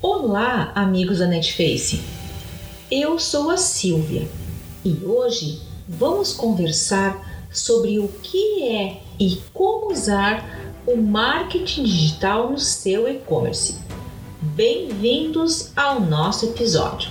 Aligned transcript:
Olá, 0.00 0.70
amigos 0.76 1.18
da 1.18 1.26
Netface. 1.26 2.00
Eu 2.88 3.18
sou 3.18 3.50
a 3.50 3.56
Silvia 3.56 4.28
e 4.84 5.04
hoje 5.04 5.60
vamos 5.88 6.32
conversar 6.32 7.48
sobre 7.50 7.98
o 7.98 8.06
que 8.06 8.62
é 8.62 9.00
e 9.18 9.42
como 9.52 9.90
usar 9.90 10.72
o 10.86 10.96
marketing 10.96 11.82
digital 11.82 12.48
no 12.48 12.60
seu 12.60 13.08
e-commerce. 13.08 13.74
Bem-vindos 14.40 15.72
ao 15.74 16.00
nosso 16.00 16.46
episódio. 16.46 17.10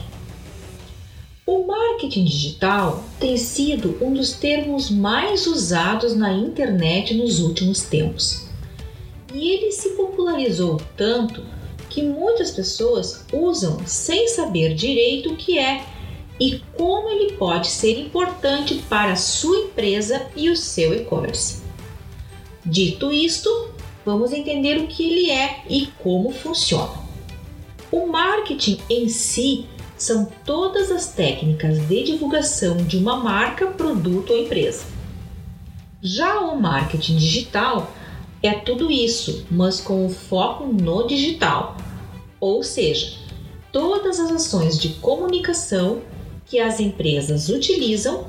O 1.46 1.68
marketing 1.68 2.24
digital 2.24 3.04
tem 3.20 3.36
sido 3.36 3.98
um 4.02 4.14
dos 4.14 4.32
termos 4.32 4.90
mais 4.90 5.46
usados 5.46 6.16
na 6.16 6.32
internet 6.32 7.14
nos 7.16 7.42
últimos 7.42 7.82
tempos. 7.82 8.48
E 9.34 9.50
ele 9.50 9.74
se 9.74 9.90
popularizou 9.90 10.82
tanto 10.96 11.57
que 11.98 12.04
muitas 12.04 12.52
pessoas 12.52 13.26
usam 13.34 13.80
sem 13.88 14.28
saber 14.28 14.76
direito 14.76 15.34
o 15.34 15.36
que 15.36 15.58
é 15.58 15.84
e 16.40 16.62
como 16.78 17.10
ele 17.10 17.34
pode 17.34 17.70
ser 17.70 18.00
importante 18.00 18.76
para 18.88 19.14
a 19.14 19.16
sua 19.16 19.58
empresa 19.62 20.28
e 20.36 20.48
o 20.48 20.56
seu 20.56 20.94
e-commerce. 20.94 21.64
Dito 22.64 23.12
isto, 23.12 23.50
vamos 24.06 24.32
entender 24.32 24.78
o 24.78 24.86
que 24.86 25.10
ele 25.10 25.32
é 25.32 25.64
e 25.68 25.88
como 26.04 26.30
funciona. 26.30 26.92
O 27.92 28.06
marketing 28.06 28.80
em 28.88 29.10
si 29.10 29.66
são 29.98 30.32
todas 30.46 30.92
as 30.92 31.08
técnicas 31.08 31.80
de 31.88 32.04
divulgação 32.04 32.78
de 32.78 32.98
uma 32.98 33.16
marca, 33.16 33.66
produto 33.66 34.34
ou 34.34 34.38
empresa. 34.38 34.86
Já 36.00 36.42
o 36.42 36.62
marketing 36.62 37.18
digital 37.18 37.92
é 38.44 38.52
tudo 38.52 38.92
isso, 38.92 39.48
mas 39.50 39.82
com 39.82 40.06
o 40.06 40.10
foco 40.12 40.68
no 40.68 41.08
digital, 41.08 41.76
ou 42.40 42.64
seja, 42.64 43.18
todas 43.72 44.20
as 44.20 44.32
ações 44.32 44.78
de 44.78 44.90
comunicação 44.96 46.02
que 46.46 46.60
as 46.60 46.80
empresas 46.80 47.50
utilizam 47.50 48.26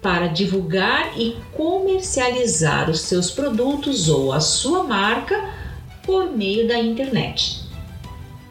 para 0.00 0.26
divulgar 0.26 1.18
e 1.18 1.36
comercializar 1.52 2.90
os 2.90 3.00
seus 3.02 3.30
produtos 3.30 4.08
ou 4.08 4.32
a 4.32 4.40
sua 4.40 4.82
marca 4.82 5.54
por 6.04 6.30
meio 6.30 6.66
da 6.66 6.78
internet. 6.78 7.62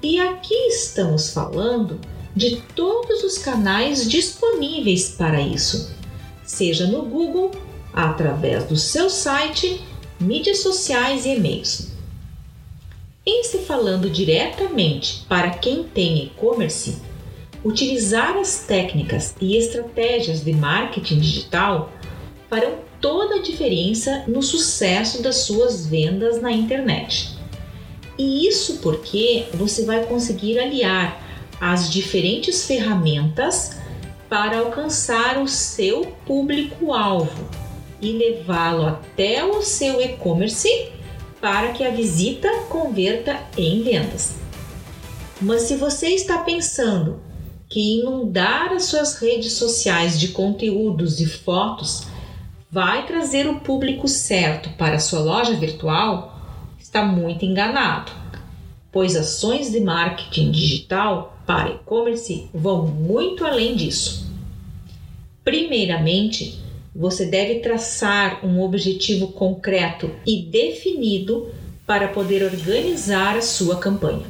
E 0.01 0.19
aqui 0.19 0.55
estamos 0.67 1.31
falando 1.31 1.99
de 2.35 2.61
todos 2.73 3.23
os 3.23 3.37
canais 3.37 4.09
disponíveis 4.09 5.09
para 5.09 5.41
isso, 5.41 5.93
seja 6.45 6.87
no 6.87 7.03
Google, 7.03 7.51
através 7.93 8.63
do 8.63 8.77
seu 8.77 9.09
site, 9.09 9.85
mídias 10.19 10.59
sociais 10.59 11.25
e 11.25 11.35
e-mails. 11.35 11.91
Em 13.23 13.43
se 13.43 13.59
falando 13.59 14.09
diretamente 14.09 15.23
para 15.29 15.51
quem 15.51 15.83
tem 15.83 16.23
e-commerce, 16.23 16.97
utilizar 17.63 18.35
as 18.35 18.65
técnicas 18.65 19.35
e 19.39 19.55
estratégias 19.55 20.43
de 20.43 20.51
marketing 20.53 21.19
digital 21.19 21.93
farão 22.49 22.79
toda 22.99 23.35
a 23.35 23.41
diferença 23.43 24.23
no 24.27 24.41
sucesso 24.41 25.21
das 25.21 25.37
suas 25.37 25.85
vendas 25.85 26.41
na 26.41 26.51
internet. 26.51 27.37
E 28.17 28.47
isso 28.47 28.79
porque 28.79 29.45
você 29.53 29.85
vai 29.85 30.03
conseguir 30.07 30.57
aliar 30.57 31.21
as 31.61 31.91
diferentes 31.91 32.65
ferramentas 32.65 33.77
para 34.27 34.57
alcançar 34.57 35.37
o 35.39 35.47
seu 35.47 36.07
público-alvo 36.25 37.47
e 38.01 38.13
levá-lo 38.13 38.87
até 38.87 39.45
o 39.45 39.61
seu 39.61 40.01
e-commerce 40.01 41.00
para 41.41 41.73
que 41.73 41.83
a 41.83 41.89
visita 41.89 42.47
converta 42.69 43.41
em 43.57 43.81
vendas. 43.81 44.35
Mas 45.41 45.63
se 45.63 45.75
você 45.75 46.09
está 46.09 46.37
pensando 46.37 47.19
que 47.67 47.99
inundar 47.99 48.71
as 48.71 48.85
suas 48.85 49.17
redes 49.17 49.53
sociais 49.53 50.19
de 50.19 50.27
conteúdos 50.29 51.19
e 51.19 51.25
fotos 51.25 52.03
vai 52.69 53.07
trazer 53.07 53.47
o 53.47 53.59
público 53.59 54.07
certo 54.07 54.69
para 54.77 54.99
sua 54.99 55.19
loja 55.19 55.53
virtual, 55.53 56.39
está 56.79 57.03
muito 57.03 57.43
enganado, 57.43 58.11
pois 58.91 59.15
ações 59.15 59.71
de 59.71 59.79
marketing 59.79 60.51
digital 60.51 61.37
para 61.45 61.71
e-commerce 61.71 62.49
vão 62.53 62.85
muito 62.85 63.45
além 63.45 63.75
disso. 63.75 64.29
Primeiramente, 65.43 66.61
você 66.93 67.25
deve 67.25 67.59
traçar 67.59 68.45
um 68.45 68.61
objetivo 68.61 69.29
concreto 69.29 70.11
e 70.25 70.41
definido 70.41 71.49
para 71.85 72.09
poder 72.09 72.43
organizar 72.43 73.37
a 73.37 73.41
sua 73.41 73.77
campanha. 73.77 74.25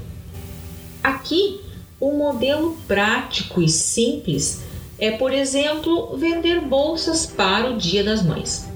Aqui, 1.03 1.59
um 1.99 2.17
modelo 2.17 2.77
prático 2.87 3.61
e 3.61 3.69
simples 3.69 4.61
é, 4.97 5.11
por 5.11 5.33
exemplo, 5.33 6.15
vender 6.15 6.61
bolsas 6.61 7.25
para 7.25 7.71
o 7.71 7.77
Dia 7.77 8.03
das 8.03 8.23
Mães. 8.23 8.69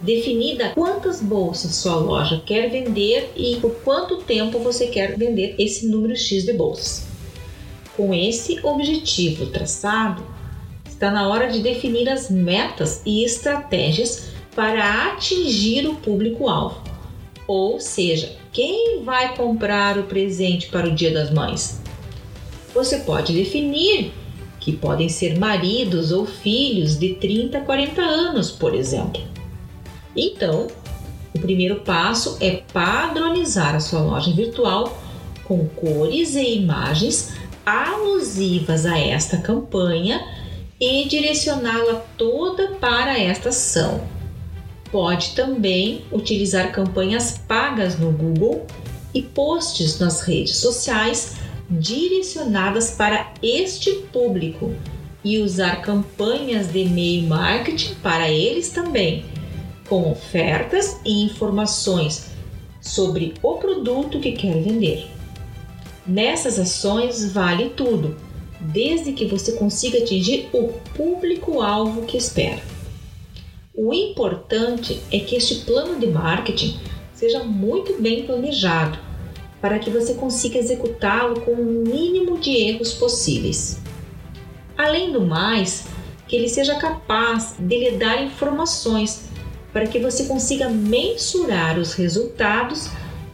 Definida 0.00 0.70
quantas 0.70 1.20
bolsas 1.20 1.74
sua 1.74 1.96
loja 1.96 2.40
quer 2.46 2.70
vender 2.70 3.32
e 3.36 3.56
por 3.56 3.72
quanto 3.82 4.18
tempo 4.18 4.60
você 4.60 4.86
quer 4.86 5.18
vender 5.18 5.56
esse 5.58 5.88
número 5.88 6.14
X 6.14 6.44
de 6.44 6.52
bolsas. 6.52 7.04
Com 7.96 8.14
esse 8.14 8.64
objetivo 8.64 9.46
traçado, 9.46 10.24
está 10.98 11.12
na 11.12 11.28
hora 11.28 11.48
de 11.48 11.60
definir 11.60 12.08
as 12.08 12.28
metas 12.28 13.02
e 13.06 13.22
estratégias 13.24 14.30
para 14.56 15.12
atingir 15.12 15.86
o 15.86 15.94
público-alvo. 15.94 16.82
Ou 17.46 17.80
seja, 17.80 18.32
quem 18.52 19.04
vai 19.04 19.36
comprar 19.36 19.96
o 19.96 20.02
presente 20.02 20.66
para 20.66 20.88
o 20.88 20.94
Dia 20.94 21.12
das 21.12 21.30
Mães? 21.30 21.80
Você 22.74 22.98
pode 22.98 23.32
definir 23.32 24.12
que 24.58 24.72
podem 24.72 25.08
ser 25.08 25.38
maridos 25.38 26.10
ou 26.10 26.26
filhos 26.26 26.98
de 26.98 27.14
30 27.14 27.58
a 27.58 27.60
40 27.60 28.02
anos, 28.02 28.50
por 28.50 28.74
exemplo. 28.74 29.22
Então, 30.16 30.66
o 31.32 31.38
primeiro 31.38 31.76
passo 31.76 32.36
é 32.40 32.62
padronizar 32.72 33.76
a 33.76 33.80
sua 33.80 34.00
loja 34.00 34.32
virtual 34.32 35.00
com 35.44 35.64
cores 35.68 36.34
e 36.34 36.56
imagens 36.56 37.34
alusivas 37.64 38.84
a 38.84 38.98
esta 38.98 39.36
campanha 39.36 40.47
e 40.80 41.04
direcioná-la 41.06 42.04
toda 42.16 42.68
para 42.72 43.18
esta 43.18 43.48
ação. 43.48 44.06
Pode 44.90 45.34
também 45.34 46.04
utilizar 46.10 46.72
campanhas 46.72 47.38
pagas 47.46 47.98
no 47.98 48.10
Google 48.12 48.66
e 49.12 49.22
posts 49.22 49.98
nas 49.98 50.20
redes 50.22 50.56
sociais 50.56 51.36
direcionadas 51.68 52.92
para 52.92 53.32
este 53.42 53.92
público 54.12 54.74
e 55.22 55.38
usar 55.38 55.82
campanhas 55.82 56.72
de 56.72 56.80
e-mail 56.84 57.26
marketing 57.28 57.94
para 57.96 58.30
eles 58.30 58.70
também, 58.70 59.24
com 59.88 60.10
ofertas 60.10 60.98
e 61.04 61.24
informações 61.24 62.30
sobre 62.80 63.34
o 63.42 63.54
produto 63.56 64.20
que 64.20 64.32
quer 64.32 64.62
vender. 64.62 65.10
Nessas 66.06 66.58
ações 66.58 67.30
vale 67.30 67.70
tudo 67.70 68.27
desde 68.60 69.12
que 69.12 69.26
você 69.26 69.52
consiga 69.52 69.98
atingir 69.98 70.48
o 70.52 70.68
público-alvo 70.96 72.02
que 72.02 72.16
espera. 72.16 72.60
O 73.74 73.94
importante 73.94 75.00
é 75.12 75.20
que 75.20 75.36
este 75.36 75.64
plano 75.64 76.00
de 76.00 76.08
marketing 76.08 76.78
seja 77.14 77.44
muito 77.44 78.00
bem 78.00 78.24
planejado 78.24 78.98
para 79.60 79.78
que 79.78 79.90
você 79.90 80.14
consiga 80.14 80.58
executá-lo 80.58 81.40
com 81.40 81.52
o 81.52 81.84
mínimo 81.86 82.38
de 82.38 82.50
erros 82.50 82.92
possíveis. 82.92 83.80
Além 84.76 85.12
do 85.12 85.20
mais, 85.20 85.86
que 86.26 86.36
ele 86.36 86.48
seja 86.48 86.76
capaz 86.76 87.54
de 87.58 87.76
lhe 87.76 87.90
dar 87.92 88.22
informações 88.22 89.28
para 89.72 89.86
que 89.86 89.98
você 89.98 90.24
consiga 90.24 90.68
mensurar 90.68 91.78
os 91.78 91.94
resultados 91.94 92.88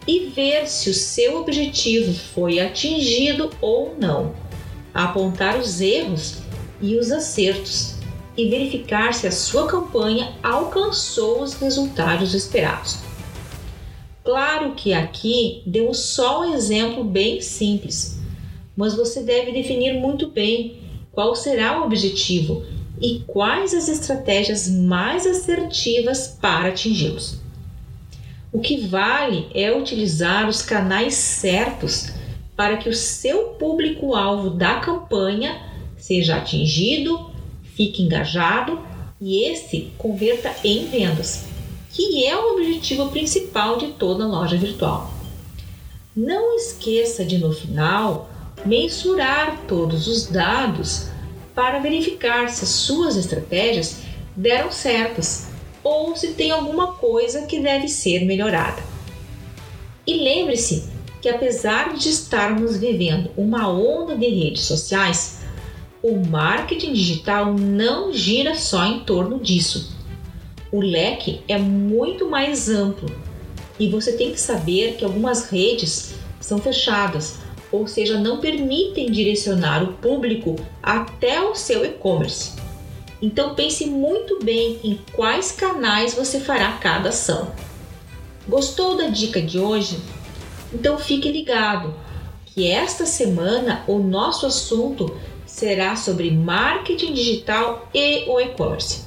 e 0.06 0.27
ver 0.27 0.67
se 0.67 0.91
o 0.91 0.95
seu 0.95 1.41
objetivo 1.41 2.12
foi 2.35 2.61
atingido 2.61 3.51
ou 3.61 3.97
não 3.99 4.44
apontar 4.94 5.58
os 5.58 5.81
erros 5.81 6.38
e 6.81 6.96
os 6.96 7.11
acertos 7.11 7.96
e 8.37 8.49
verificar 8.49 9.12
se 9.12 9.26
a 9.26 9.32
sua 9.32 9.67
campanha 9.67 10.32
alcançou 10.43 11.43
os 11.43 11.55
resultados 11.55 12.35
esperados. 12.35 12.99
Claro 14.25 14.73
que 14.75 14.93
aqui 14.93 15.62
deu 15.67 15.93
só 15.93 16.43
um 16.43 16.55
exemplo 16.55 17.05
bem 17.05 17.41
simples, 17.41 18.19
mas 18.76 18.94
você 18.94 19.23
deve 19.23 19.52
definir 19.52 19.94
muito 19.94 20.29
bem 20.29 20.81
qual 21.12 21.37
será 21.37 21.81
o 21.81 21.85
objetivo 21.85 22.64
e 23.00 23.20
quais 23.26 23.75
as 23.75 23.88
estratégias 23.88 24.69
mais 24.69 25.26
assertivas 25.26 26.38
para 26.41 26.69
atingi-los. 26.69 27.38
O 28.52 28.61
que 28.61 28.87
vale 28.87 29.49
é 29.52 29.76
utilizar 29.76 30.49
os 30.49 30.62
canais 30.62 31.14
certos 31.14 32.12
para 32.56 32.77
que 32.77 32.89
o 32.89 32.95
seu 32.95 33.49
público-alvo 33.59 34.51
da 34.51 34.81
campanha 34.81 35.61
seja 35.97 36.37
atingido, 36.37 37.31
fique 37.75 38.03
engajado 38.03 38.79
e 39.21 39.45
esse 39.45 39.93
converta 39.99 40.55
em 40.62 40.87
vendas, 40.87 41.47
que 41.91 42.25
é 42.25 42.37
o 42.37 42.55
objetivo 42.55 43.09
principal 43.11 43.79
de 43.79 43.89
toda 43.93 44.27
loja 44.27 44.56
virtual. 44.56 45.12
Não 46.15 46.56
esqueça 46.56 47.25
de 47.25 47.39
no 47.39 47.53
final 47.53 48.31
mensurar 48.65 49.62
todos 49.67 50.06
os 50.06 50.27
dados 50.27 51.09
para 51.55 51.79
verificar 51.81 52.49
se 52.49 52.65
as 52.65 52.71
suas 52.71 53.17
estratégias 53.17 53.99
deram 54.37 54.71
certas 54.71 55.49
ou 55.83 56.17
se 56.17 56.29
tem 56.29 56.51
alguma 56.51 56.93
coisa 56.93 57.47
que 57.47 57.61
deve 57.61 57.89
ser 57.89 58.25
melhorada. 58.25 58.83
E 60.06 60.15
lembre-se 60.15 60.94
que, 61.25 61.29
apesar 61.31 61.94
de 61.94 62.11
estarmos 62.11 62.76
vivendo 62.76 63.31
uma 63.35 63.67
onda 63.67 64.15
de 64.15 64.29
redes 64.29 64.65
sociais, 64.65 65.38
o 66.03 66.17
marketing 66.17 66.93
digital 66.93 67.55
não 67.55 68.12
gira 68.12 68.55
só 68.55 68.85
em 68.85 69.00
torno 69.05 69.41
disso. 69.41 69.97
O 70.71 70.82
leque 70.82 71.41
é 71.49 71.56
muito 71.56 72.29
mais 72.29 72.69
amplo 72.69 73.11
e 73.81 73.88
você 73.88 74.12
tem 74.12 74.32
que 74.32 74.38
saber 74.38 74.97
que 74.97 75.05
algumas 75.06 75.49
redes 75.49 76.15
são 76.43 76.59
fechadas, 76.59 77.38
ou 77.73 77.87
seja, 77.87 78.20
não 78.20 78.38
permitem 78.38 79.11
direcionar 79.11 79.82
o 79.82 79.94
público 79.94 80.56
até 80.82 81.41
o 81.41 81.55
seu 81.55 81.87
e-commerce. 81.87 82.53
Então 83.23 83.55
pense 83.55 83.87
muito 83.87 84.44
bem 84.44 84.79
em 84.85 85.00
quais 85.15 85.53
canais 85.53 86.12
você 86.12 86.38
fará 86.38 86.73
cada 86.73 87.09
ação. 87.09 87.50
Gostou 88.47 88.94
da 88.94 89.06
dica 89.06 89.41
de 89.41 89.59
hoje? 89.59 89.97
Então 90.75 90.99
fique 90.99 91.31
ligado 91.31 91.94
que 92.47 92.69
esta 92.71 93.05
semana 93.06 93.85
o 93.87 93.99
nosso 93.99 94.44
assunto 94.44 95.17
será 95.47 95.94
sobre 95.94 96.32
marketing 96.32 97.12
digital 97.12 97.88
e 97.94 98.25
o 98.29 98.41
e-commerce. 98.41 99.05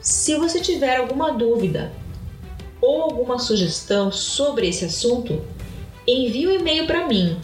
Se 0.00 0.36
você 0.36 0.60
tiver 0.60 0.98
alguma 0.98 1.32
dúvida 1.32 1.92
ou 2.80 3.02
alguma 3.02 3.38
sugestão 3.38 4.10
sobre 4.12 4.68
esse 4.68 4.84
assunto, 4.84 5.42
envie 6.06 6.46
um 6.46 6.52
e-mail 6.52 6.86
para 6.86 7.08
mim 7.08 7.38